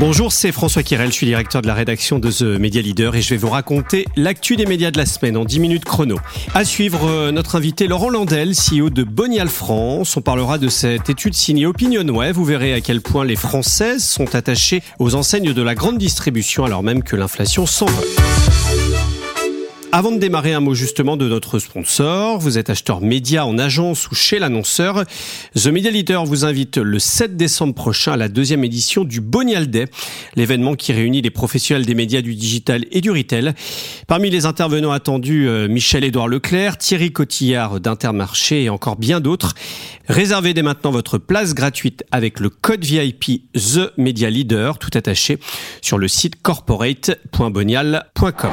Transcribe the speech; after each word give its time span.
Bonjour, 0.00 0.32
c'est 0.32 0.50
François 0.50 0.82
Kirel, 0.82 1.08
je 1.08 1.12
suis 1.12 1.26
directeur 1.26 1.60
de 1.60 1.66
la 1.66 1.74
rédaction 1.74 2.18
de 2.18 2.30
The 2.30 2.58
Media 2.58 2.80
Leader 2.80 3.16
et 3.16 3.20
je 3.20 3.28
vais 3.28 3.36
vous 3.36 3.50
raconter 3.50 4.06
l'actu 4.16 4.56
des 4.56 4.64
médias 4.64 4.90
de 4.90 4.96
la 4.96 5.04
semaine 5.04 5.36
en 5.36 5.44
10 5.44 5.60
minutes 5.60 5.84
chrono. 5.84 6.16
À 6.54 6.64
suivre, 6.64 7.06
euh, 7.06 7.32
notre 7.32 7.56
invité 7.56 7.86
Laurent 7.86 8.08
Landel, 8.08 8.54
CEO 8.54 8.88
de 8.88 9.04
Bonial 9.04 9.50
France. 9.50 10.16
On 10.16 10.22
parlera 10.22 10.56
de 10.56 10.70
cette 10.70 11.10
étude 11.10 11.34
signée 11.34 11.66
Opinionway. 11.66 12.32
Vous 12.32 12.46
verrez 12.46 12.72
à 12.72 12.80
quel 12.80 13.02
point 13.02 13.26
les 13.26 13.36
Françaises 13.36 14.02
sont 14.02 14.34
attachées 14.34 14.82
aux 14.98 15.16
enseignes 15.16 15.52
de 15.52 15.62
la 15.62 15.74
grande 15.74 15.98
distribution 15.98 16.64
alors 16.64 16.82
même 16.82 17.02
que 17.02 17.14
l'inflation 17.14 17.66
s'envole. 17.66 18.08
Avant 19.92 20.12
de 20.12 20.18
démarrer, 20.18 20.54
un 20.54 20.60
mot 20.60 20.74
justement 20.74 21.16
de 21.16 21.26
notre 21.26 21.58
sponsor. 21.58 22.38
Vous 22.38 22.58
êtes 22.58 22.70
acheteur 22.70 23.00
média 23.00 23.44
en 23.44 23.58
agence 23.58 24.08
ou 24.08 24.14
chez 24.14 24.38
l'annonceur. 24.38 25.02
The 25.56 25.66
Media 25.66 25.90
Leader 25.90 26.24
vous 26.24 26.44
invite 26.44 26.76
le 26.76 27.00
7 27.00 27.36
décembre 27.36 27.74
prochain 27.74 28.12
à 28.12 28.16
la 28.16 28.28
deuxième 28.28 28.62
édition 28.62 29.02
du 29.02 29.20
Bonial 29.20 29.68
Day, 29.68 29.86
l'événement 30.36 30.76
qui 30.76 30.92
réunit 30.92 31.22
les 31.22 31.30
professionnels 31.30 31.86
des 31.86 31.96
médias 31.96 32.22
du 32.22 32.36
digital 32.36 32.84
et 32.92 33.00
du 33.00 33.10
retail. 33.10 33.52
Parmi 34.06 34.30
les 34.30 34.46
intervenants 34.46 34.92
attendus, 34.92 35.48
euh, 35.48 35.66
Michel-Édouard 35.66 36.28
Leclerc, 36.28 36.78
Thierry 36.78 37.10
Cotillard 37.10 37.80
d'Intermarché 37.80 38.62
et 38.62 38.70
encore 38.70 38.94
bien 38.94 39.18
d'autres. 39.18 39.54
Réservez 40.08 40.54
dès 40.54 40.62
maintenant 40.62 40.92
votre 40.92 41.18
place 41.18 41.52
gratuite 41.52 42.04
avec 42.12 42.38
le 42.38 42.48
code 42.48 42.84
VIP 42.84 43.42
The 43.54 43.90
Media 43.96 44.30
Leader, 44.30 44.78
tout 44.78 44.90
attaché, 44.94 45.40
sur 45.82 45.98
le 45.98 46.06
site 46.06 46.40
corporate.bonial.com. 46.40 48.50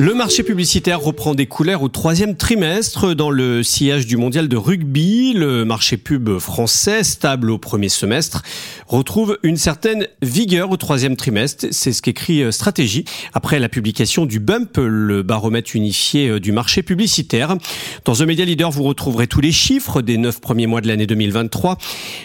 Le 0.00 0.14
marché 0.14 0.44
publicitaire 0.44 1.00
reprend 1.00 1.34
des 1.34 1.46
couleurs 1.46 1.82
au 1.82 1.88
troisième 1.88 2.36
trimestre 2.36 3.16
dans 3.16 3.30
le 3.30 3.64
sillage 3.64 4.06
du 4.06 4.16
mondial 4.16 4.46
de 4.46 4.56
rugby. 4.56 5.32
Le 5.32 5.64
marché 5.64 5.96
pub 5.96 6.38
français, 6.38 7.02
stable 7.02 7.50
au 7.50 7.58
premier 7.58 7.88
semestre, 7.88 8.44
retrouve 8.86 9.40
une 9.42 9.56
certaine 9.56 10.06
vigueur 10.22 10.70
au 10.70 10.76
troisième 10.76 11.16
trimestre. 11.16 11.66
C'est 11.72 11.92
ce 11.92 12.00
qu'écrit 12.00 12.44
euh, 12.44 12.52
Stratégie 12.52 13.06
après 13.34 13.58
la 13.58 13.68
publication 13.68 14.24
du 14.24 14.38
BUMP, 14.38 14.78
le 14.78 15.24
baromètre 15.24 15.74
unifié 15.74 16.28
euh, 16.28 16.38
du 16.38 16.52
marché 16.52 16.84
publicitaire. 16.84 17.56
Dans 18.04 18.14
The 18.14 18.20
Media 18.20 18.44
Leader, 18.44 18.70
vous 18.70 18.84
retrouverez 18.84 19.26
tous 19.26 19.40
les 19.40 19.50
chiffres 19.50 20.00
des 20.00 20.16
neuf 20.16 20.40
premiers 20.40 20.68
mois 20.68 20.80
de 20.80 20.86
l'année 20.86 21.08
2023. 21.08 21.76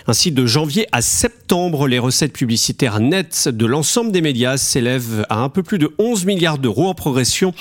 Ainsi, 0.05 0.31
de 0.31 0.45
janvier 0.45 0.85
à 0.91 1.01
septembre, 1.01 1.87
les 1.87 1.97
recettes 1.97 2.33
publicitaires 2.33 2.99
nettes 2.99 3.49
de 3.49 3.65
l'ensemble 3.65 4.11
des 4.11 4.21
médias 4.21 4.57
s'élèvent 4.57 5.25
à 5.29 5.39
un 5.39 5.49
peu 5.49 5.63
plus 5.63 5.79
de 5.79 5.91
11 5.97 6.25
milliards 6.25 6.59
d'euros 6.59 6.87
en 6.87 6.93
progression 6.93 7.51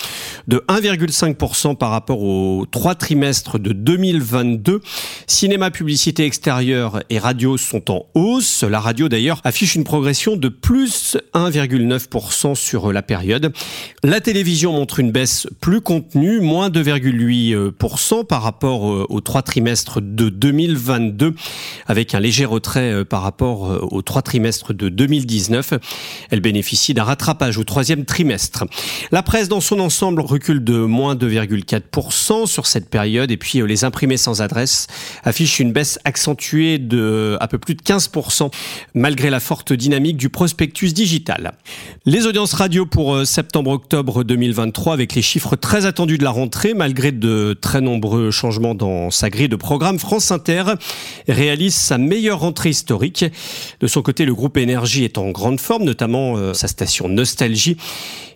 de 0.49 0.65
1,5% 0.69 1.77
par 1.77 1.91
rapport 1.91 2.23
aux 2.23 2.67
trois 2.71 2.95
trimestres 2.95 3.59
de 3.59 3.73
2022. 3.73 4.81
Cinéma, 5.27 5.71
publicité 5.71 6.25
extérieure 6.25 7.03
et 7.11 7.19
radio 7.19 7.57
sont 7.57 7.91
en 7.91 8.07
hausse. 8.15 8.63
La 8.63 8.81
radio 8.81 9.09
d'ailleurs 9.09 9.41
affiche 9.45 9.75
une 9.75 9.85
progression 9.85 10.37
de 10.37 10.49
plus 10.49 11.17
1,9% 11.35 12.55
sur 12.55 12.93
la 12.93 13.03
période. 13.03 13.53
La 14.03 14.21
télévision 14.21 14.73
montre 14.73 15.01
une 15.01 15.13
baisse 15.13 15.47
plus 15.61 15.81
contenue, 15.81 16.41
moins 16.41 16.69
2,8% 16.69 18.27
par 18.27 18.43
rapport 18.43 18.91
euh, 18.91 19.07
aux 19.09 19.21
trois 19.21 19.43
trimestres 19.43 20.01
de 20.01 20.29
2022, 20.29 21.35
avec 21.87 22.15
un 22.15 22.21
léger 22.21 22.45
retrait 22.45 22.93
euh, 22.93 23.05
par 23.05 23.23
rapport 23.23 23.71
euh, 23.71 23.79
aux 23.91 24.03
trois 24.03 24.23
trimestres 24.23 24.73
de 24.73 24.89
2019. 24.89 25.75
Elle 26.31 26.41
bénéficie 26.41 26.95
d'un 26.95 27.05
rattrapage 27.05 27.59
au 27.59 27.65
troisième 27.65 28.05
trimestre. 28.05 28.65
La 29.11 29.23
presse 29.23 29.49
dans 29.49 29.61
son 29.61 29.81
ensemble 29.81 29.92
ensemble 29.93 30.23
recule 30.23 30.65
de 30.65 30.79
moins 30.79 31.15
2,4% 31.15 32.47
sur 32.47 32.67
cette 32.67 32.89
période 32.89 33.31
et 33.31 33.37
puis 33.37 33.61
euh, 33.61 33.67
les 33.67 33.85
imprimés 33.85 34.17
sans 34.17 34.41
adresse 34.41 34.87
affichent 35.23 35.61
une 35.61 35.71
baisse 35.71 35.99
accentuée 36.07 36.79
de 36.79 37.37
à 37.41 37.47
peu 37.47 37.59
plus 37.59 37.75
de 37.75 37.83
15% 37.83 38.51
malgré 38.95 39.29
la 39.29 39.39
forte 39.39 39.75
dynamique 39.75 40.17
du 40.17 40.31
prospectus 40.31 40.95
digital. 40.95 41.53
Les 42.07 42.27
audiences 42.27 42.55
radio 42.55 42.87
pour 42.87 43.15
euh, 43.15 43.27
septembre-octobre 43.27 44.25
2023 44.25 44.95
avec 44.95 45.15
les 45.15 45.21
chiffres 45.21 45.57
très 45.57 45.85
attendus 45.85 46.17
de 46.17 46.25
la 46.25 46.31
rentrée 46.31 46.73
malgré 46.73 47.13
de 47.13 47.55
très 47.61 47.83
nombreux 47.83 48.31
changements 48.31 48.75
dans 48.75 49.11
sa 49.11 49.29
grille 49.29 49.51
de 49.51 49.57
programme 49.57 49.99
France 49.99 50.31
Inter 50.31 50.65
réalise 51.29 51.75
sa 51.75 51.99
meilleure 51.99 52.41
rentrée 52.41 52.71
historique. 52.71 53.27
De 53.81 53.87
son 53.87 54.01
côté, 54.01 54.25
le 54.25 54.35
groupe 54.35 54.57
Énergie 54.57 55.05
est 55.05 55.19
en 55.19 55.29
grande 55.33 55.61
forme, 55.61 55.85
notamment 55.85 56.39
euh, 56.39 56.55
sa 56.55 56.67
station 56.67 57.11
Nostalgie 57.11 57.77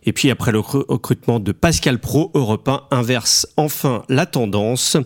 et 0.06 0.12
puis 0.12 0.31
après 0.31 0.53
le 0.53 0.61
recrutement 0.61 1.36
de 1.41 1.53
Pascal 1.53 1.99
Pro, 1.99 2.31
Europe 2.35 2.69
1 2.69 2.83
inverse 2.91 3.47
enfin 3.57 4.03
la 4.09 4.27
tendance. 4.27 4.97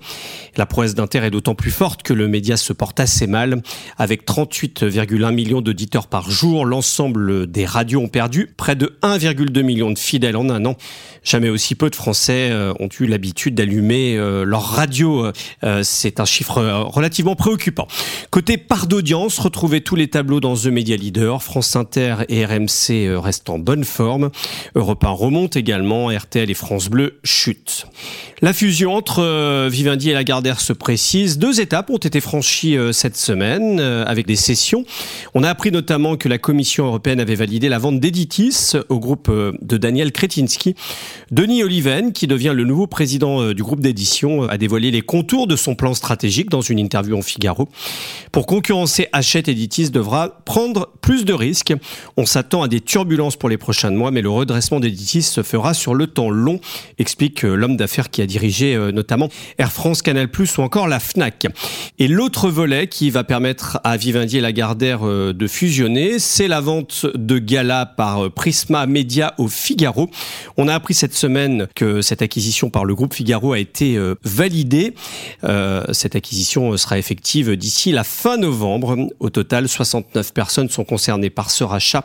La 0.57 0.67
prouesse 0.67 0.95
d'Inter 0.95 1.25
est 1.25 1.31
d'autant 1.31 1.55
plus 1.55 1.71
forte 1.71 2.03
que 2.03 2.13
le 2.13 2.29
média 2.29 2.57
se 2.57 2.73
porte 2.73 3.01
assez 3.01 3.27
mal. 3.27 3.63
Avec 3.99 4.27
38,1 4.27 5.33
millions 5.33 5.61
d'auditeurs 5.61 6.07
par 6.07 6.31
jour, 6.31 6.65
l'ensemble 6.65 7.51
des 7.51 7.65
radios 7.65 8.01
ont 8.01 8.09
perdu 8.09 8.53
près 8.57 8.77
de 8.77 8.99
1,2 9.03 9.63
million 9.63 9.91
de 9.91 9.99
fidèles 9.99 10.37
en 10.37 10.49
un 10.51 10.65
an. 10.65 10.77
Jamais 11.23 11.49
aussi 11.49 11.75
peu 11.75 11.91
de 11.91 11.97
Français 11.97 12.49
euh, 12.51 12.73
ont 12.81 12.89
eu 12.99 13.07
l'habitude 13.07 13.55
d'allumer 13.55 14.17
euh, 14.17 14.45
leur 14.45 14.63
radio. 14.63 15.31
Euh, 15.65 15.83
c'est 15.83 16.21
un 16.21 16.25
chiffre 16.25 16.61
relativement 16.61 17.37
préoccupant. 17.37 17.87
Côté 18.31 18.57
part 18.57 18.87
d'audience, 18.87 19.39
retrouvez 19.39 19.83
tous 19.83 19.97
les 19.97 20.09
tableaux 20.09 20.41
dans 20.41 20.57
The 20.57 20.67
Media 20.67 20.97
Leader. 20.97 21.43
France 21.43 21.77
Inter 21.77 22.17
et 22.29 22.45
RMC 22.45 23.19
restent 23.19 23.51
en 23.51 23.59
bonne 23.59 23.85
forme. 23.85 24.31
Europe 24.75 25.05
1 25.05 25.09
remonte 25.11 25.57
également, 25.57 26.11
RTL 26.21 26.51
et 26.51 26.55
France 26.55 26.89
Bleu 26.89 27.19
chutent. 27.25 27.87
La 28.43 28.55
fusion 28.55 28.95
entre 28.95 29.23
euh, 29.23 29.69
Vivendi 29.71 30.09
et 30.09 30.13
Lagardère 30.15 30.61
se 30.61 30.73
précise. 30.73 31.39
Deux 31.39 31.61
étapes 31.61 31.91
ont 31.91 31.99
été 31.99 32.21
franchies 32.21 32.77
euh, 32.77 32.91
cette 32.91 33.17
semaine 33.17 33.79
euh, 33.81 34.05
avec 34.07 34.27
des 34.27 34.37
sessions. 34.37 34.85
On 35.35 35.43
a 35.43 35.51
appris 35.51 35.71
notamment 35.71 36.17
que 36.17 36.27
la 36.27 36.39
Commission 36.39 36.87
européenne 36.87 37.21
avait 37.21 37.35
validé 37.35 37.69
la 37.69 37.79
vente 37.79 38.01
d'Editis 38.01 38.73
au 38.89 38.99
groupe 38.99 39.31
de 39.31 39.77
Daniel 39.77 40.11
Kretinsky. 40.13 40.75
Denis 41.31 41.63
Oliven, 41.63 42.13
qui 42.13 42.27
devient 42.27 42.53
le 42.55 42.65
nouveau 42.65 42.87
président 42.87 43.53
du 43.53 43.63
groupe 43.63 43.81
d'édition, 43.81 44.49
a 44.49 44.57
dévoilé 44.57 44.91
les 44.91 45.03
contours 45.03 45.47
de 45.47 45.57
son 45.57 45.75
plan 45.75 45.93
stratégique 45.93 46.49
dans 46.49 46.63
une 46.63 46.79
interview 46.79 47.17
en 47.19 47.23
Figaro. 47.23 47.69
Pour 48.33 48.47
concurrencer 48.47 49.09
Hachette, 49.13 49.49
Editis 49.49 49.91
devra 49.91 50.41
prendre 50.45 50.91
plus 51.03 51.25
de 51.25 51.33
risques. 51.33 51.75
On 52.17 52.27
s'attend 52.27 52.63
à 52.63 52.69
des 52.69 52.81
turbulences 52.81 53.37
pour 53.37 53.49
les 53.49 53.59
prochains 53.59 53.91
mois, 53.91 54.11
mais 54.11 54.23
le 54.23 54.31
redressement 54.31 54.81
d'Editis 54.81 55.23
se 55.23 55.43
fera 55.43 55.75
sur 55.75 55.95
le 55.95 56.07
temps 56.11 56.31
long, 56.31 56.61
explique 56.99 57.45
euh, 57.45 57.55
l'homme 57.55 57.77
d'affaires 57.77 58.11
qui 58.11 58.23
a 58.23 58.27
dirigé 58.27 58.75
euh, 58.75 58.93
notamment 58.93 59.29
Air 59.59 59.73
France, 59.73 60.03
Canal+, 60.03 60.29
ou 60.59 60.61
encore 60.63 60.89
la 60.89 61.01
FNAC. 61.01 61.47
Et 61.99 62.09
l'autre 62.09 62.51
volet 62.51 62.87
qui 62.87 63.11
va 63.11 63.25
permettre 63.25 63.81
à 63.85 63.97
Vivendi 63.97 64.39
et 64.39 64.41
Lagardère 64.41 65.07
euh, 65.07 65.33
de 65.33 65.47
fusionner, 65.47 66.19
c'est 66.19 66.49
la 66.49 66.61
vente 66.61 67.07
de 67.15 67.39
Gala 67.39 67.87
par 67.87 68.31
Prisma 68.31 68.87
Media 68.87 69.35
au 69.39 69.49
Figaro. 69.49 70.11
On 70.57 70.69
a 70.69 70.75
appris 70.75 70.95
cette 70.95 71.15
semaine 71.15 71.67
que 71.75 72.03
cette 72.03 72.23
acquisition 72.23 72.71
par 72.71 72.85
le 72.85 72.95
groupe 72.95 73.15
Figaro 73.15 73.53
a 73.53 73.59
été 73.59 73.99
validée. 74.25 74.95
cette 75.93 76.17
acquisition 76.17 76.77
sera 76.77 76.99
effective 76.99 77.57
d'ici 77.57 77.93
la 77.93 78.05
fin 78.05 78.37
novembre. 78.37 78.97
Au 79.21 79.31
total, 79.31 79.69
69 79.69 80.33
personnes 80.33 80.69
sont 80.69 80.85
concernées 80.85 81.31
par 81.31 81.51
ce 81.51 81.65
rachat, 81.65 82.05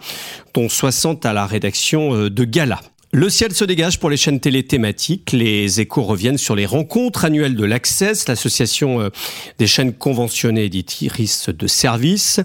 dont 0.54 0.70
60 0.70 1.26
à 1.26 1.34
la 1.34 1.46
rédaction 1.46 2.30
de 2.30 2.44
Gala. 2.44 2.80
Le 3.18 3.30
ciel 3.30 3.54
se 3.54 3.64
dégage 3.64 3.98
pour 3.98 4.10
les 4.10 4.18
chaînes 4.18 4.42
télé 4.42 4.64
thématiques. 4.64 5.32
Les 5.32 5.80
échos 5.80 6.04
reviennent 6.04 6.38
sur 6.38 6.54
les 6.54 6.66
rencontres 6.66 7.24
annuelles 7.24 7.56
de 7.56 7.64
l'Access, 7.64 8.28
l'association 8.28 9.00
euh, 9.00 9.10
des 9.58 9.68
chaînes 9.68 9.94
conventionnées 9.94 10.66
éditrices 10.66 11.48
de 11.48 11.66
services. 11.66 12.42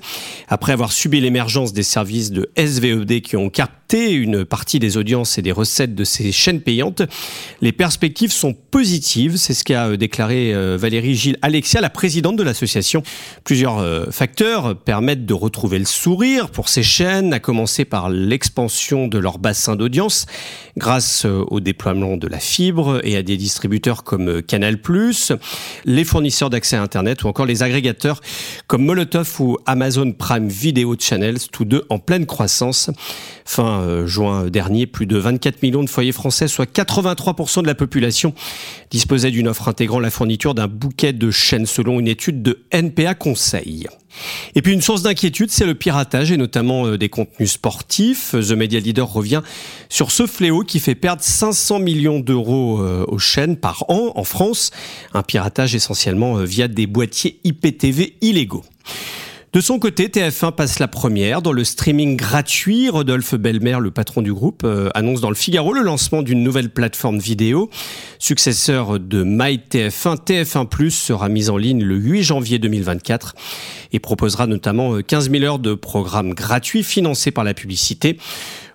Après 0.47 0.71
avoir 0.71 0.93
subi 0.93 1.21
l'émergence 1.21 1.73
des 1.73 1.83
services 1.83 2.31
de 2.31 2.53
SVED 2.57 3.21
qui 3.21 3.37
ont 3.37 3.51
une 3.99 4.45
partie 4.45 4.79
des 4.79 4.97
audiences 4.97 5.39
et 5.39 5.43
des 5.43 5.53
recettes 5.53 5.95
de 5.95 6.05
ces 6.05 6.33
chaînes 6.33 6.61
payantes, 6.61 7.03
les 7.61 7.73
perspectives 7.73 8.33
sont 8.33 8.55
positives. 8.55 9.37
C'est 9.37 9.55
ce 9.55 9.65
qu'a 9.65 9.89
euh, 9.89 9.97
déclaré 9.97 10.55
euh, 10.55 10.77
Valérie 10.79 11.15
Gilles 11.15 11.39
Alexia, 11.43 11.81
la 11.81 11.91
présidente 11.91 12.37
de 12.37 12.43
l'association. 12.43 13.03
Plusieurs 13.45 14.13
facteurs 14.13 14.77
permettent 14.77 15.27
de 15.27 15.35
retrouver 15.35 15.79
le 15.79 15.85
sourire 15.85 16.51
pour 16.51 16.69
ces 16.69 16.83
chaînes, 16.83 17.33
à 17.33 17.41
commencer 17.41 17.85
par 17.85 18.11
l'expansion 18.11 19.09
de 19.09 19.19
leur 19.19 19.39
bassin 19.39 19.77
d'audience 19.77 20.27
grâce 20.77 21.25
euh, 21.27 21.45
au 21.49 21.61
déploiement 21.61 22.17
de 22.17 22.27
la 22.27 22.39
fibre 22.39 23.01
et 23.05 23.17
à 23.17 23.23
des 23.23 23.37
distributeurs 23.37 24.05
comme 24.05 24.29
euh, 24.29 24.43
Canal+, 24.43 24.79
les 25.85 26.05
fournisseurs 26.05 26.51
d'accès 26.51 26.77
à 26.77 26.83
Internet 26.83 27.23
ou 27.23 27.29
encore 27.29 27.47
les 27.47 27.63
agrégateurs 27.63 28.21
comme 28.67 28.85
Molotov 28.85 29.41
ou 29.41 29.59
Amazon 29.67 30.13
Prime 30.13 30.49
Video 30.49 30.97
Channels, 30.99 31.49
tous 31.53 31.65
deux 31.65 31.85
en 31.89 31.99
pleine 31.99 32.27
croissance. 32.27 32.91
Fin 33.45 33.80
euh, 33.81 34.07
juin 34.07 34.47
dernier, 34.47 34.87
plus 34.87 35.07
de 35.07 35.17
24 35.17 35.63
millions 35.63 35.83
de 35.83 35.89
foyers 35.91 36.13
français, 36.13 36.49
soit 36.49 36.71
83% 36.71 37.63
de 37.63 37.67
la 37.67 37.75
population, 37.75 38.35
disposaient 38.91 39.31
d'une 39.31 39.49
offre 39.49 39.69
intégrant 39.69 40.01
la 40.01 40.11
fourniture 40.11 40.55
d'un 40.55 40.69
bouquet 40.69 41.13
de 41.13 41.31
chaînes 41.31 41.67
selon 41.67 42.01
une 42.01 42.09
étude 42.09 42.43
de 42.43 42.63
NPA 42.73 43.15
Conseil. 43.15 43.87
Et 44.55 44.63
puis 44.63 44.73
une 44.73 44.83
source 44.83 45.03
d'inquiétude, 45.03 45.51
c'est 45.51 45.67
le 45.67 45.75
piratage 45.75 46.33
et 46.33 46.37
notamment 46.37 46.87
euh, 46.87 46.99
des 46.99 47.09
contenus 47.09 47.53
sportifs. 47.53 48.33
The 48.33 48.53
Media 48.53 48.81
Leader 48.81 49.11
revient 49.11 49.43
sur 49.89 50.11
ce 50.11 50.27
fléau 50.27 50.63
qui 50.63 50.81
fait 50.81 50.95
perdre 50.95 51.23
500 51.23 51.79
millions 51.79 52.21
d'euros 52.21 52.81
euh, 52.81 53.05
aux 53.09 53.19
chaînes 53.19 53.57
par 53.57 53.85
an 53.89 54.13
en 54.15 54.25
France. 54.25 54.71
Un 55.15 55.23
piratage 55.23 55.75
essentiellement 55.75 56.37
via 56.37 56.69
des 56.69 56.87
boîtiers 56.87 57.41
IPTV 57.45 58.17
illégaux. 58.21 58.65
De 59.53 59.61
son 59.61 59.81
côté, 59.81 60.07
TF1 60.07 60.53
passe 60.53 60.79
la 60.79 60.87
première 60.87 61.43
dans 61.43 61.51
le 61.51 61.65
streaming 61.65 62.17
gratuit. 62.17 62.89
Rodolphe 62.89 63.35
Belmer, 63.35 63.79
le 63.81 63.91
patron 63.91 64.23
du 64.23 64.33
groupe, 64.33 64.63
euh, 64.63 64.91
annonce 64.95 65.21
dans 65.21 65.29
le 65.29 65.35
Figaro 65.35 65.73
le 65.73 65.83
lancement 65.83 66.23
d'une 66.23 66.45
nouvelle 66.45 66.71
plateforme 66.71 67.19
vidéo. 67.19 67.69
Successeur 68.21 69.01
de 69.01 69.25
MyTF1, 69.25 70.19
TF1 70.25 70.91
sera 70.91 71.29
mise 71.29 71.51
en 71.51 71.57
ligne 71.57 71.83
le 71.83 71.97
8 71.97 72.23
janvier 72.23 72.61
2024 72.61 73.35
et 73.93 73.99
proposera 73.99 74.47
notamment 74.47 75.03
15 75.03 75.29
euh, 75.29 75.33
000 75.33 75.45
heures 75.45 75.59
de 75.59 75.75
programmes 75.75 76.33
gratuits 76.33 76.85
financés 76.85 77.33
par 77.33 77.43
la 77.43 77.53
publicité. 77.53 78.19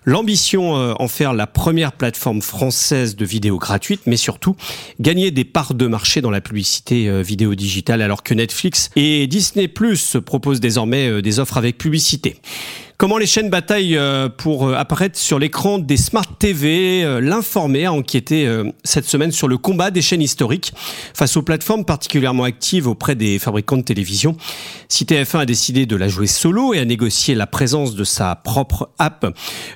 L'ambition, 0.08 0.76
euh, 0.76 0.94
en 1.00 1.08
faire 1.08 1.34
la 1.34 1.48
première 1.48 1.90
plateforme 1.90 2.40
française 2.40 3.16
de 3.16 3.24
vidéo 3.24 3.58
gratuite, 3.58 4.02
mais 4.06 4.16
surtout 4.16 4.54
gagner 5.00 5.32
des 5.32 5.44
parts 5.44 5.74
de 5.74 5.88
marché 5.88 6.20
dans 6.20 6.30
la 6.30 6.40
publicité 6.40 7.08
euh, 7.08 7.22
vidéo 7.22 7.56
digitale, 7.56 8.00
alors 8.00 8.22
que 8.22 8.32
Netflix 8.32 8.90
et 8.94 9.26
Disney 9.26 9.66
Plus 9.66 10.16
proposent 10.24 10.60
désormais 10.60 11.08
euh, 11.08 11.22
des 11.22 11.40
offres 11.40 11.56
avec 11.56 11.76
publicité. 11.76 12.36
Comment 12.98 13.18
les 13.18 13.26
chaînes 13.26 13.50
bataillent 13.50 13.98
euh, 13.98 14.30
pour 14.30 14.68
euh, 14.68 14.74
apparaître 14.74 15.18
sur 15.18 15.38
l'écran 15.38 15.78
des 15.78 15.98
Smart 15.98 16.24
TV 16.38 17.04
euh, 17.04 17.20
L'informé 17.20 17.84
a 17.84 17.92
enquêté 17.92 18.48
cette 18.84 19.04
semaine 19.04 19.32
sur 19.32 19.48
le 19.48 19.58
combat 19.58 19.90
des 19.90 20.00
chaînes 20.00 20.22
historiques 20.22 20.72
face 21.12 21.36
aux 21.36 21.42
plateformes 21.42 21.84
particulièrement 21.84 22.44
actives 22.44 22.86
auprès 22.86 23.14
des 23.14 23.38
fabricants 23.38 23.76
de 23.76 23.82
télévision. 23.82 24.36
Si 24.88 25.04
TF1 25.04 25.40
a 25.40 25.46
décidé 25.46 25.84
de 25.84 25.96
la 25.96 26.08
jouer 26.08 26.26
solo 26.26 26.72
et 26.72 26.78
a 26.78 26.84
négocié 26.84 27.34
la 27.34 27.46
présence 27.46 27.94
de 27.94 28.04
sa 28.04 28.34
propre 28.34 28.90
app 28.98 29.26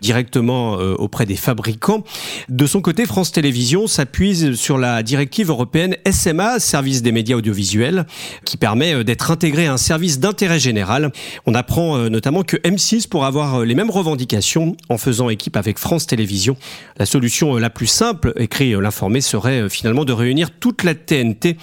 directement 0.00 0.75
auprès 0.75 1.26
des 1.26 1.37
fabricants, 1.37 2.05
de 2.49 2.66
son 2.66 2.81
côté, 2.81 3.06
France 3.06 3.32
Télévisions 3.32 3.87
s'appuie 3.87 4.56
sur 4.56 4.78
la 4.78 5.02
directive 5.02 5.50
européenne 5.50 5.96
SMA, 6.11 6.61
service 6.61 7.02
des 7.02 7.12
médias 7.12 7.37
audiovisuels, 7.37 8.06
qui 8.44 8.56
permet 8.56 9.02
d'être 9.02 9.31
intégré 9.31 9.66
à 9.66 9.73
un 9.73 9.78
service 9.78 10.20
d'intérêt 10.20 10.61
général. 10.61 11.11
On 11.46 11.55
apprend 11.55 12.08
notamment 12.08 12.43
que 12.43 12.56
M6 12.58 13.10
pour 13.11 13.25
avoir 13.25 13.57
euh, 13.57 13.65
les 13.65 13.75
mêmes 13.75 13.91
revendications 13.91 14.77
en 14.89 14.97
faisant 14.97 15.29
équipe 15.29 15.57
avec 15.57 15.79
France 15.79 16.07
Télévisions. 16.07 16.57
La 16.97 17.05
solution 17.05 17.57
euh, 17.57 17.61
la 17.61 17.69
plus 17.69 17.89
simple, 17.89 18.33
écrit 18.37 18.73
euh, 18.73 18.81
l'informé, 18.81 19.21
serait 19.21 19.69
finalement 19.69 20.05
de 20.05 20.12
réunir 20.12 20.51
toute 20.53 20.85
la 20.85 20.95
TNT, 20.95 21.57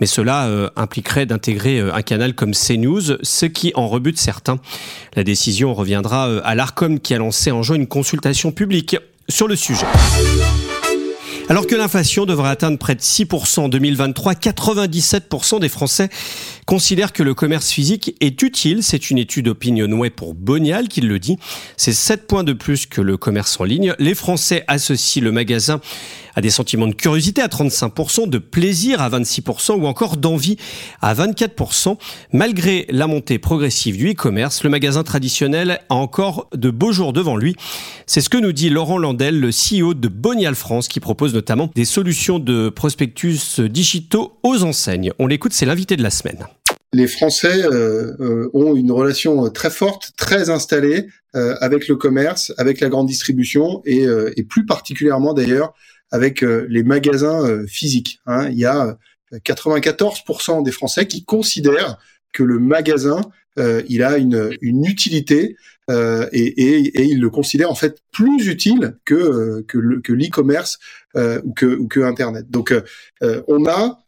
mais 0.00 0.06
cela 0.06 0.70
impliquerait 0.76 1.26
d'intégrer 1.26 1.80
un 1.80 2.02
canal 2.02 2.34
comme 2.34 2.52
CNews, 2.52 3.18
ce 3.22 3.46
qui 3.46 3.72
en 3.74 3.88
rebute 3.88 4.18
certains. 4.18 4.58
La 5.16 5.24
décision 5.24 5.74
reviendra 5.74 6.24
à 6.40 6.54
l'ARCOM 6.54 7.00
qui 7.00 7.14
a 7.14 7.18
lancé 7.18 7.50
en 7.50 7.62
juin 7.62 7.76
une 7.76 7.86
consultation 7.86 8.52
publique 8.52 8.96
sur 9.28 9.48
le 9.48 9.56
sujet. 9.56 9.86
Alors 11.52 11.66
que 11.66 11.74
l'inflation 11.74 12.24
devrait 12.24 12.48
atteindre 12.48 12.78
près 12.78 12.94
de 12.94 13.02
6% 13.02 13.60
en 13.60 13.68
2023, 13.68 14.32
97% 14.32 15.60
des 15.60 15.68
Français 15.68 16.08
considèrent 16.64 17.12
que 17.12 17.22
le 17.22 17.34
commerce 17.34 17.70
physique 17.70 18.16
est 18.20 18.40
utile. 18.40 18.82
C'est 18.82 19.10
une 19.10 19.18
étude 19.18 19.48
Opinionway 19.48 20.08
pour 20.08 20.32
Bonial 20.32 20.88
qui 20.88 21.02
le 21.02 21.18
dit. 21.18 21.36
C'est 21.76 21.92
7 21.92 22.26
points 22.26 22.42
de 22.42 22.54
plus 22.54 22.86
que 22.86 23.02
le 23.02 23.18
commerce 23.18 23.60
en 23.60 23.64
ligne. 23.64 23.94
Les 23.98 24.14
Français 24.14 24.64
associent 24.66 25.22
le 25.22 25.30
magasin 25.30 25.82
à 26.34 26.40
des 26.40 26.48
sentiments 26.48 26.86
de 26.86 26.94
curiosité 26.94 27.42
à 27.42 27.48
35%, 27.48 28.28
de 28.28 28.38
plaisir 28.38 29.02
à 29.02 29.10
26% 29.10 29.72
ou 29.72 29.86
encore 29.86 30.16
d'envie 30.16 30.56
à 31.02 31.12
24%. 31.14 31.98
Malgré 32.32 32.86
la 32.88 33.06
montée 33.06 33.38
progressive 33.38 33.98
du 33.98 34.12
e-commerce, 34.12 34.64
le 34.64 34.70
magasin 34.70 35.02
traditionnel 35.02 35.80
a 35.90 35.94
encore 35.94 36.48
de 36.54 36.70
beaux 36.70 36.92
jours 36.92 37.12
devant 37.12 37.36
lui. 37.36 37.54
C'est 38.06 38.22
ce 38.22 38.30
que 38.30 38.38
nous 38.38 38.52
dit 38.52 38.70
Laurent 38.70 38.96
Landel, 38.96 39.38
le 39.38 39.50
CEO 39.50 39.92
de 39.92 40.08
Bonial 40.08 40.54
France, 40.54 40.88
qui 40.88 41.00
propose 41.00 41.34
notamment 41.34 41.41
des 41.74 41.84
solutions 41.84 42.38
de 42.38 42.68
prospectus 42.68 43.60
digitaux 43.60 44.38
aux 44.42 44.62
enseignes. 44.62 45.12
On 45.18 45.26
l'écoute, 45.26 45.52
c'est 45.52 45.66
l'invité 45.66 45.96
de 45.96 46.02
la 46.02 46.10
semaine 46.10 46.46
les 46.92 47.06
Français 47.06 47.64
euh, 47.64 48.14
euh, 48.20 48.50
ont 48.52 48.76
une 48.76 48.92
relation 48.92 49.48
très 49.50 49.70
forte, 49.70 50.12
très 50.16 50.50
installée 50.50 51.06
euh, 51.34 51.56
avec 51.60 51.88
le 51.88 51.96
commerce, 51.96 52.52
avec 52.58 52.80
la 52.80 52.88
grande 52.88 53.06
distribution 53.06 53.82
et, 53.84 54.06
et 54.36 54.42
plus 54.42 54.66
particulièrement 54.66 55.32
d'ailleurs 55.32 55.74
avec 56.10 56.42
les 56.42 56.82
magasins 56.82 57.64
physiques. 57.66 58.20
Hein. 58.26 58.50
Il 58.50 58.58
y 58.58 58.66
a 58.66 58.98
94% 59.32 60.62
des 60.62 60.70
Français 60.70 61.06
qui 61.06 61.24
considèrent 61.24 61.96
que 62.34 62.42
le 62.42 62.58
magasin 62.58 63.22
il 63.56 64.02
a 64.02 64.16
une, 64.18 64.56
une 64.60 64.84
utilité 64.84 65.56
et, 65.90 65.94
et, 66.32 67.00
et 67.00 67.04
ils 67.04 67.20
le 67.20 67.30
considèrent 67.30 67.70
en 67.70 67.74
fait 67.74 67.98
plus 68.12 68.46
utile 68.46 68.96
que 69.04 69.62
que 69.68 70.12
l'e-commerce 70.12 70.78
ou 71.16 71.52
que 71.52 71.66
ou 71.66 71.88
que 71.88 72.00
Internet. 72.00 72.50
Donc 72.50 72.74
on 73.22 73.66
a 73.66 73.98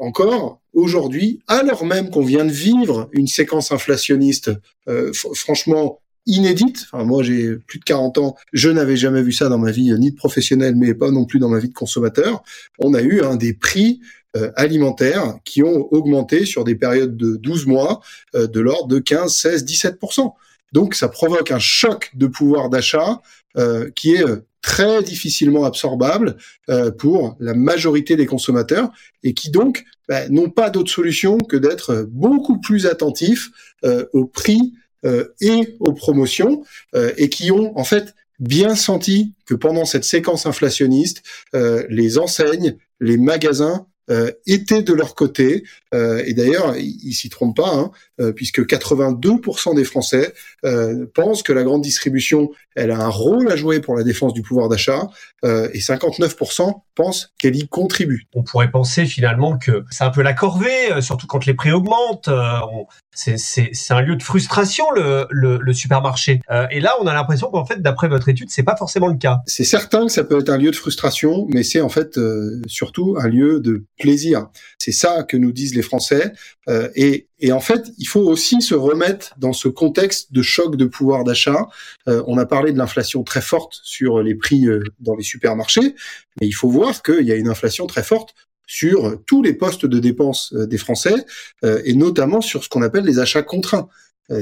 encore 0.00 0.60
aujourd'hui, 0.74 1.40
alors 1.46 1.84
même 1.84 2.10
qu'on 2.10 2.24
vient 2.24 2.44
de 2.44 2.52
vivre 2.52 3.08
une 3.12 3.26
séquence 3.26 3.72
inflationniste 3.72 4.50
euh, 4.88 5.12
franchement 5.34 6.00
inédite. 6.26 6.86
Enfin, 6.90 7.04
moi, 7.04 7.22
j'ai 7.22 7.56
plus 7.56 7.78
de 7.78 7.84
40 7.84 8.18
ans, 8.18 8.36
je 8.52 8.70
n'avais 8.70 8.96
jamais 8.96 9.22
vu 9.22 9.32
ça 9.32 9.48
dans 9.48 9.58
ma 9.58 9.70
vie, 9.70 9.92
ni 9.98 10.10
de 10.10 10.16
professionnel, 10.16 10.74
mais 10.76 10.94
pas 10.94 11.10
non 11.10 11.24
plus 11.24 11.38
dans 11.38 11.48
ma 11.48 11.58
vie 11.58 11.68
de 11.68 11.74
consommateur. 11.74 12.42
On 12.78 12.94
a 12.94 13.02
eu 13.02 13.22
un 13.22 13.36
des 13.36 13.54
prix 13.54 14.00
euh, 14.36 14.50
alimentaires 14.56 15.34
qui 15.44 15.62
ont 15.62 15.92
augmenté 15.92 16.44
sur 16.44 16.64
des 16.64 16.74
périodes 16.74 17.16
de 17.16 17.36
12 17.36 17.66
mois 17.66 18.00
euh, 18.34 18.46
de 18.46 18.60
l'ordre 18.60 18.88
de 18.88 18.98
15, 18.98 19.34
16, 19.34 19.64
17% 19.64 20.32
Donc, 20.72 20.94
ça 20.94 21.08
provoque 21.08 21.50
un 21.50 21.58
choc 21.58 22.10
de 22.14 22.26
pouvoir 22.26 22.68
d'achat 22.70 23.20
qui 23.94 24.14
est 24.14 24.24
très 24.64 25.02
difficilement 25.02 25.64
absorbable 25.64 26.38
euh, 26.70 26.90
pour 26.90 27.36
la 27.38 27.52
majorité 27.52 28.16
des 28.16 28.24
consommateurs 28.24 28.88
et 29.22 29.34
qui 29.34 29.50
donc 29.50 29.84
bah, 30.08 30.26
n'ont 30.30 30.48
pas 30.48 30.70
d'autre 30.70 30.90
solution 30.90 31.36
que 31.36 31.58
d'être 31.58 32.06
beaucoup 32.10 32.58
plus 32.58 32.86
attentifs 32.86 33.50
euh, 33.84 34.06
au 34.14 34.24
prix 34.24 34.72
euh, 34.72 34.83
et 35.40 35.76
aux 35.80 35.92
promotions 35.92 36.64
et 36.94 37.28
qui 37.28 37.50
ont 37.50 37.78
en 37.78 37.84
fait 37.84 38.14
bien 38.38 38.74
senti 38.74 39.34
que 39.46 39.54
pendant 39.54 39.84
cette 39.84 40.04
séquence 40.04 40.46
inflationniste, 40.46 41.22
les 41.52 42.18
enseignes, 42.18 42.76
les 43.00 43.16
magasins 43.16 43.86
euh, 44.10 44.30
étaient 44.46 44.82
de 44.82 44.92
leur 44.92 45.14
côté. 45.14 45.64
Euh, 45.94 46.22
et 46.26 46.34
d'ailleurs, 46.34 46.76
ils, 46.76 47.14
s'y 47.14 47.30
trompent 47.30 47.56
pas, 47.56 47.74
hein, 47.74 47.90
euh, 48.20 48.32
puisque 48.32 48.60
82% 48.60 49.74
des 49.74 49.84
Français 49.84 50.34
pensent 51.14 51.42
que 51.42 51.54
la 51.54 51.62
grande 51.62 51.82
distribution, 51.82 52.50
elle 52.76 52.90
a 52.90 52.98
un 52.98 53.08
rôle 53.08 53.50
à 53.50 53.56
jouer 53.56 53.80
pour 53.80 53.96
la 53.96 54.02
défense 54.02 54.34
du 54.34 54.42
pouvoir 54.42 54.68
d'achat, 54.68 55.08
et 55.42 55.78
59% 55.78 56.82
pensent 56.94 57.32
qu'elle 57.38 57.56
y 57.56 57.68
contribue. 57.68 58.26
On 58.34 58.42
pourrait 58.42 58.70
penser 58.70 59.06
finalement 59.06 59.58
que 59.58 59.84
c'est 59.90 60.04
un 60.04 60.10
peu 60.10 60.22
la 60.22 60.32
corvée, 60.32 61.00
surtout 61.00 61.26
quand 61.26 61.46
les 61.46 61.54
prix 61.54 61.72
augmentent. 61.72 62.30
c'est 63.14 63.90
un 63.90 64.00
lieu 64.00 64.16
de 64.16 64.22
frustration 64.22 64.84
le, 64.94 65.26
le, 65.30 65.58
le 65.58 65.72
supermarché. 65.72 66.40
et 66.70 66.80
là, 66.80 66.94
on 67.00 67.06
a 67.06 67.14
l'impression 67.14 67.50
qu'en 67.50 67.64
fait, 67.64 67.80
d'après 67.80 68.08
votre 68.08 68.28
étude, 68.28 68.50
c'est 68.50 68.62
pas 68.62 68.76
forcément 68.76 69.08
le 69.08 69.16
cas. 69.16 69.40
C'est 69.46 69.64
certain 69.64 70.06
que 70.06 70.12
ça 70.12 70.24
peut 70.24 70.38
être 70.38 70.50
un 70.50 70.58
lieu 70.58 70.70
de 70.70 70.76
frustration, 70.76 71.46
mais 71.48 71.62
c'est 71.62 71.80
en 71.80 71.88
fait 71.88 72.18
surtout 72.66 73.16
un 73.18 73.28
lieu 73.28 73.60
de 73.60 73.84
plaisir. 73.98 74.48
C'est 74.78 74.92
ça 74.92 75.22
que 75.22 75.36
nous 75.36 75.52
disent 75.52 75.74
les 75.74 75.82
Français. 75.82 76.32
Euh, 76.68 76.88
et, 76.94 77.26
en 77.52 77.60
fait, 77.60 77.90
il 77.98 78.06
faut 78.06 78.22
aussi 78.22 78.62
se 78.62 78.74
remettre 78.74 79.34
dans 79.38 79.52
ce 79.52 79.68
contexte 79.68 80.32
de 80.32 80.42
choc 80.42 80.76
de 80.76 80.86
pouvoir 80.86 81.24
d'achat. 81.24 81.68
Euh, 82.08 82.22
on 82.26 82.38
a 82.38 82.46
parlé 82.46 82.72
de 82.72 82.78
l'inflation 82.78 83.22
très 83.22 83.42
forte 83.42 83.80
sur 83.82 84.22
les 84.22 84.34
prix 84.34 84.66
euh, 84.66 84.82
dans 85.00 85.14
les 85.14 85.22
supermarchés, 85.22 85.94
mais 86.40 86.46
il 86.46 86.52
faut 86.52 86.68
voir 86.68 86.83
qu'il 86.92 87.26
y 87.26 87.32
a 87.32 87.36
une 87.36 87.48
inflation 87.48 87.86
très 87.86 88.02
forte 88.02 88.34
sur 88.66 89.22
tous 89.26 89.42
les 89.42 89.52
postes 89.52 89.84
de 89.84 89.98
dépenses 89.98 90.54
des 90.54 90.78
Français, 90.78 91.26
et 91.62 91.94
notamment 91.94 92.40
sur 92.40 92.64
ce 92.64 92.70
qu'on 92.70 92.80
appelle 92.80 93.04
les 93.04 93.18
achats 93.18 93.42
contraints. 93.42 93.88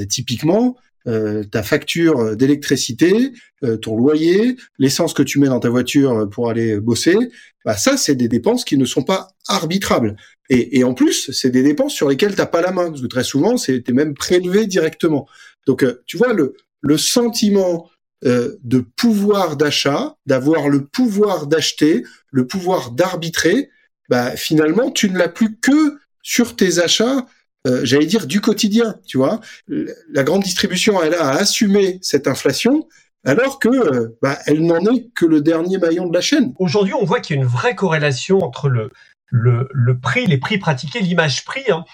typiquement, 0.09 0.77
euh, 1.09 1.43
ta 1.43 1.65
facture 1.65 2.37
d'électricité, 2.37 3.33
euh, 3.65 3.77
ton 3.77 3.97
loyer, 3.97 4.57
l'essence 4.79 5.15
que 5.15 5.23
tu 5.25 5.41
mets 5.41 5.49
dans 5.49 5.59
ta 5.59 5.69
voiture 5.69 6.29
pour 6.31 6.49
aller 6.49 6.79
bosser, 6.79 7.17
bah 7.65 7.77
ça, 7.77 7.97
c'est 7.97 8.15
des 8.15 8.29
dépenses 8.29 8.65
qui 8.65 8.79
ne 8.79 8.85
sont 8.85 9.03
pas 9.03 9.29
arbitrables. 9.49 10.17
Et, 10.49 10.85
en 10.85 10.93
plus, 10.93 11.31
c'est 11.33 11.51
des 11.51 11.63
dépenses 11.63 11.95
sur 11.95 12.11
lesquelles 12.11 12.35
t'as 12.35 12.47
pas 12.47 12.61
la 12.61 12.73
main, 12.73 12.91
parce 12.91 13.01
que 13.01 13.07
très 13.07 13.25
souvent, 13.25 13.57
c'est 13.57 13.89
même 13.89 14.13
prélevé 14.13 14.67
directement. 14.67 15.27
Donc, 15.67 15.83
euh, 15.83 16.03
tu 16.07 16.19
vois, 16.19 16.35
le 16.35 16.99
sentiment 16.99 17.89
de 18.23 18.79
pouvoir 18.79 19.57
d'achat, 19.57 20.17
d'avoir 20.27 20.69
le 20.69 20.85
pouvoir 20.85 21.47
d'acheter, 21.47 22.05
le 22.31 22.47
pouvoir 22.47 22.93
d'arbitrer, 22.93 23.71
bah, 24.09 24.37
finalement, 24.37 24.91
tu 24.91 25.11
ne 25.11 25.19
l'as 25.19 25.29
plus 25.29 25.57
que 25.59 25.99
sur 26.23 26.55
tes 26.55 26.79
achats 26.79 27.27
euh, 27.67 27.83
j'allais 27.85 28.07
dire, 28.07 28.27
du 28.27 28.41
quotidien, 28.41 28.97
tu 29.07 29.19
vois. 29.19 29.41
La 29.69 30.25
grande 30.25 30.43
distribution, 30.43 31.01
elle 31.03 31.15
a 31.15 31.31
assumé 31.31 31.99
cette 32.03 32.27
inflation, 32.27 32.89
alors 33.25 33.61
que 33.61 33.69
euh, 33.69 34.19
bah, 34.21 34.39
elle 34.47 34.67
n'en 34.67 34.81
est 34.81 35.13
que 35.15 35.27
le 35.27 35.41
dernier 35.41 35.79
maillon 35.79 36.09
de 36.09 36.15
la 36.15 36.21
chaîne. 36.21 36.55
Aujourd'hui, 36.59 36.95
on 36.95 37.05
voit 37.05 37.21
qu'il 37.21 37.37
y 37.37 37.39
a 37.39 37.43
une 37.43 37.49
vraie 37.49 37.77
corrélation 37.77 38.39
entre 38.41 38.69
le, 38.69 38.91
le, 39.29 39.69
le 39.73 39.99
prix, 39.99 40.27
les 40.27 40.39
prix 40.39 40.59
pratiqués, 40.59 41.01
l'image 41.01 41.45
prix. 41.45 41.71
Hein. 41.71 41.85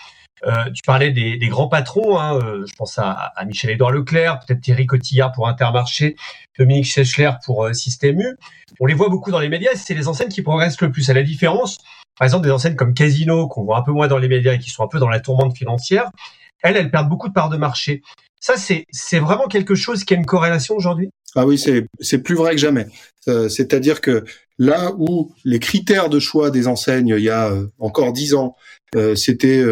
Euh, 0.47 0.71
tu 0.73 0.83
parlais 0.87 1.11
des, 1.11 1.49
grands 1.49 1.69
patrons, 1.69 2.19
hein, 2.19 2.39
euh, 2.39 2.65
je 2.67 2.75
pense 2.77 2.99
à, 2.99 3.33
Michel-Édouard 3.47 3.91
Leclerc, 3.91 4.41
peut-être 4.41 4.61
Thierry 4.61 4.87
Cotillard 4.87 5.33
pour 5.33 5.49
Intermarché, 5.49 6.17
Dominique 6.59 6.87
Schechler 6.87 7.31
pour 7.45 7.65
euh, 7.65 7.73
Système 7.73 8.21
U. 8.21 8.37
On 8.81 8.87
les 8.87 8.95
voit 8.95 9.09
beaucoup 9.09 9.31
dans 9.31 9.41
les 9.41 9.49
médias, 9.49 9.71
c'est 9.75 9.95
les 9.95 10.09
enseignes 10.09 10.29
qui 10.29 10.43
progressent 10.43 10.81
le 10.81 10.91
plus. 10.91 11.11
À 11.11 11.15
la 11.15 11.23
différence, 11.23 11.79
par 12.19 12.27
exemple, 12.27 12.45
des 12.45 12.53
enseignes 12.53 12.77
comme 12.77 12.95
Casino, 12.95 13.49
qu'on 13.49 13.65
voit 13.65 13.79
un 13.79 13.83
peu 13.83 13.93
moins 13.93 14.09
dans 14.09 14.19
les 14.19 14.29
médias 14.29 14.55
et 14.55 14.59
qui 14.59 14.71
sont 14.71 14.85
un 14.85 14.89
peu 14.89 14.99
dans 14.99 15.09
la 15.09 15.21
tourmente 15.21 15.57
financière, 15.57 16.11
elles, 16.63 16.77
elles 16.77 16.91
perdent 16.91 17.09
beaucoup 17.09 17.29
de 17.29 17.33
parts 17.35 17.51
de 17.51 17.57
marché. 17.57 18.03
Ça, 18.41 18.55
c'est, 18.57 19.19
vraiment 19.19 19.49
quelque 19.49 19.75
chose 19.75 20.05
qui 20.05 20.15
a 20.15 20.17
une 20.17 20.27
corrélation 20.27 20.77
aujourd'hui? 20.77 21.11
Ah 21.35 21.45
oui, 21.45 21.59
c'est, 21.59 22.19
plus 22.19 22.37
vrai 22.37 22.53
que 22.53 22.61
jamais. 22.61 22.87
C'est-à-dire 23.27 24.01
que 24.01 24.25
là 24.59 24.93
où 24.97 25.33
les 25.45 25.59
critères 25.59 26.09
de 26.09 26.21
choix 26.21 26.51
des 26.51 26.69
enseignes, 26.69 27.15
il 27.17 27.25
y 27.25 27.31
a 27.31 27.53
encore 27.81 28.13
dix 28.13 28.35
ans, 28.35 28.55
c'était 29.17 29.65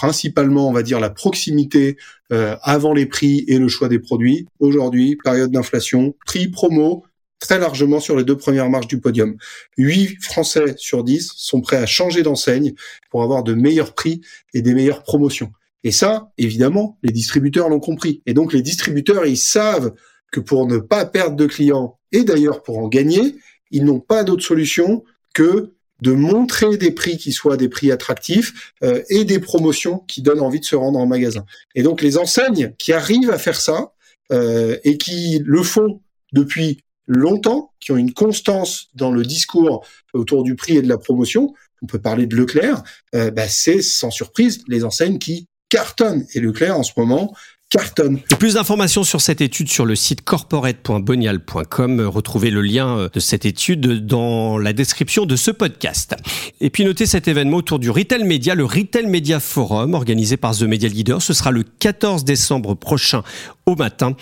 principalement, 0.00 0.66
on 0.66 0.72
va 0.72 0.82
dire, 0.82 0.98
la 0.98 1.10
proximité 1.10 1.98
avant 2.30 2.94
les 2.94 3.04
prix 3.04 3.44
et 3.48 3.58
le 3.58 3.68
choix 3.68 3.90
des 3.90 3.98
produits. 3.98 4.46
Aujourd'hui, 4.58 5.18
période 5.22 5.50
d'inflation, 5.50 6.16
prix 6.24 6.48
promo, 6.48 7.04
très 7.38 7.58
largement 7.58 8.00
sur 8.00 8.16
les 8.16 8.24
deux 8.24 8.38
premières 8.38 8.70
marches 8.70 8.86
du 8.86 8.98
podium. 8.98 9.36
Huit 9.76 10.16
Français 10.22 10.72
sur 10.78 11.04
10 11.04 11.32
sont 11.36 11.60
prêts 11.60 11.76
à 11.76 11.84
changer 11.84 12.22
d'enseigne 12.22 12.72
pour 13.10 13.22
avoir 13.22 13.42
de 13.42 13.52
meilleurs 13.52 13.92
prix 13.92 14.22
et 14.54 14.62
des 14.62 14.72
meilleures 14.72 15.02
promotions. 15.02 15.52
Et 15.84 15.92
ça, 15.92 16.30
évidemment, 16.38 16.96
les 17.02 17.12
distributeurs 17.12 17.68
l'ont 17.68 17.78
compris. 17.78 18.22
Et 18.24 18.32
donc 18.32 18.54
les 18.54 18.62
distributeurs, 18.62 19.26
ils 19.26 19.36
savent 19.36 19.92
que 20.32 20.40
pour 20.40 20.66
ne 20.66 20.78
pas 20.78 21.04
perdre 21.04 21.36
de 21.36 21.44
clients, 21.44 21.98
et 22.10 22.24
d'ailleurs 22.24 22.62
pour 22.62 22.78
en 22.78 22.88
gagner, 22.88 23.36
ils 23.70 23.84
n'ont 23.84 24.00
pas 24.00 24.24
d'autre 24.24 24.44
solution 24.44 25.04
que 25.34 25.74
de 26.02 26.12
montrer 26.12 26.76
des 26.76 26.90
prix 26.90 27.16
qui 27.16 27.32
soient 27.32 27.56
des 27.56 27.68
prix 27.68 27.92
attractifs 27.92 28.72
euh, 28.82 29.02
et 29.08 29.24
des 29.24 29.38
promotions 29.38 29.98
qui 30.08 30.22
donnent 30.22 30.40
envie 30.40 30.60
de 30.60 30.64
se 30.64 30.76
rendre 30.76 30.98
en 30.98 31.06
magasin. 31.06 31.44
Et 31.74 31.82
donc 31.82 32.02
les 32.02 32.18
enseignes 32.18 32.74
qui 32.78 32.92
arrivent 32.92 33.30
à 33.30 33.38
faire 33.38 33.60
ça 33.60 33.92
euh, 34.32 34.76
et 34.84 34.98
qui 34.98 35.42
le 35.44 35.62
font 35.62 36.00
depuis 36.32 36.84
longtemps, 37.06 37.72
qui 37.80 37.92
ont 37.92 37.96
une 37.96 38.12
constance 38.12 38.88
dans 38.94 39.10
le 39.10 39.24
discours 39.24 39.84
autour 40.14 40.44
du 40.44 40.54
prix 40.54 40.76
et 40.76 40.82
de 40.82 40.88
la 40.88 40.98
promotion, 40.98 41.52
on 41.82 41.86
peut 41.86 41.98
parler 41.98 42.26
de 42.26 42.36
Leclerc, 42.36 42.82
euh, 43.14 43.30
bah, 43.30 43.48
c'est 43.48 43.82
sans 43.82 44.10
surprise 44.10 44.62
les 44.68 44.84
enseignes 44.84 45.18
qui 45.18 45.48
cartonnent. 45.68 46.26
Et 46.34 46.40
Leclerc 46.40 46.78
en 46.78 46.82
ce 46.82 46.92
moment 46.96 47.34
cartonne. 47.70 48.18
plus 48.38 48.54
d'informations 48.54 49.04
sur 49.04 49.20
cette 49.20 49.40
étude 49.40 49.68
sur 49.68 49.86
le 49.86 49.94
site 49.94 50.22
corporate.bonial.com. 50.22 52.00
Retrouvez 52.00 52.50
le 52.50 52.62
lien 52.62 52.98
euh, 52.98 53.08
de 53.12 53.20
cette 53.20 53.46
étude 53.46 54.04
dans 54.04 54.58
la 54.58 54.72
description 54.72 55.24
de 55.24 55.36
ce 55.36 55.52
podcast. 55.52 56.16
Et 56.60 56.68
puis 56.68 56.84
notez 56.84 57.06
cet 57.06 57.28
événement 57.28 57.58
autour 57.58 57.78
du 57.78 57.88
Retail 57.88 58.24
Media, 58.24 58.54
le 58.54 58.64
Retail 58.64 59.06
Media 59.06 59.38
Forum 59.38 59.94
organisé 59.94 60.36
par 60.36 60.56
The 60.56 60.62
Media 60.62 60.88
Leader. 60.88 61.22
Ce 61.22 61.32
sera 61.32 61.52
le 61.52 61.62
14 61.62 62.24
décembre 62.24 62.74
prochain 62.74 63.22
au 63.70 63.76
matin. 63.76 64.14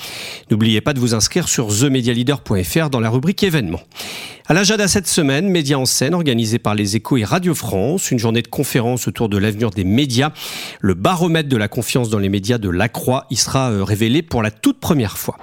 N'oubliez 0.50 0.80
pas 0.80 0.92
de 0.92 1.00
vous 1.00 1.14
inscrire 1.14 1.48
sur 1.48 1.68
themedialeader.fr 1.68 2.90
dans 2.90 3.00
la 3.00 3.10
rubrique 3.10 3.42
événements. 3.42 3.80
À 4.46 4.54
l'agenda 4.54 4.88
cette 4.88 5.06
semaine, 5.06 5.48
Média 5.48 5.78
en 5.78 5.84
scène 5.84 6.14
organisé 6.14 6.58
par 6.58 6.74
les 6.74 6.96
Échos 6.96 7.18
et 7.18 7.24
Radio 7.24 7.54
France, 7.54 8.10
une 8.10 8.18
journée 8.18 8.40
de 8.40 8.48
conférence 8.48 9.06
autour 9.06 9.28
de 9.28 9.36
l'avenir 9.36 9.70
des 9.70 9.84
médias. 9.84 10.30
Le 10.80 10.94
baromètre 10.94 11.48
de 11.48 11.56
la 11.56 11.68
confiance 11.68 12.08
dans 12.08 12.18
les 12.18 12.30
médias 12.30 12.58
de 12.58 12.70
La 12.70 12.88
Croix 12.88 13.26
y 13.30 13.36
sera 13.36 13.70
euh, 13.70 13.84
révélé 13.84 14.22
pour 14.22 14.42
la 14.42 14.50
toute 14.50 14.80
première 14.80 15.18
fois. 15.18 15.36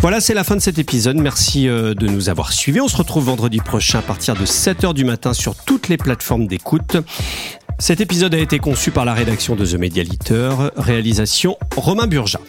Voilà, 0.00 0.20
c'est 0.20 0.34
la 0.34 0.44
fin 0.44 0.54
de 0.54 0.60
cet 0.60 0.78
épisode. 0.78 1.16
Merci 1.16 1.68
euh, 1.68 1.92
de 1.94 2.06
nous 2.06 2.28
avoir 2.28 2.52
suivis. 2.52 2.80
On 2.80 2.88
se 2.88 2.96
retrouve 2.96 3.24
vendredi 3.24 3.58
prochain 3.58 3.98
à 3.98 4.02
partir 4.02 4.34
de 4.34 4.46
7h 4.46 4.94
du 4.94 5.04
matin 5.04 5.32
sur 5.32 5.56
toutes 5.56 5.88
les 5.88 5.96
plateformes 5.96 6.46
d'écoute. 6.46 6.96
Cet 7.80 8.00
épisode 8.00 8.34
a 8.34 8.38
été 8.38 8.58
conçu 8.58 8.90
par 8.90 9.04
la 9.04 9.14
rédaction 9.14 9.54
de 9.54 9.64
The 9.64 9.74
Media 9.74 10.02
Réalisation 10.76 11.56
Romain 11.76 12.08
Burja. 12.08 12.40